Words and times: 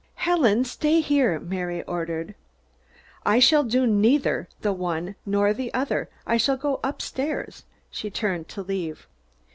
"Helen, 0.15 0.65
stay 0.65 0.99
here!" 0.99 1.39
Mary 1.39 1.83
ordered. 1.83 2.33
"I 3.23 3.37
shall 3.37 3.63
do 3.63 3.85
neither 3.85 4.49
the 4.61 4.73
one 4.73 5.13
nor 5.27 5.53
the 5.53 5.71
other. 5.75 6.09
I 6.25 6.37
shall 6.37 6.57
go 6.57 6.79
up 6.83 7.03
stairs." 7.03 7.65
She 7.91 8.09
turned 8.09 8.47
to 8.47 8.63
leave. 8.63 9.05